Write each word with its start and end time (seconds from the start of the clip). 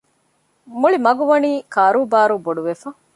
މުޅި 0.79 0.97
މަގުވަނީ 1.05 1.51
ކާރޫބާރޫ 1.73 2.35
ބޮޑުވެފަ 2.45 2.89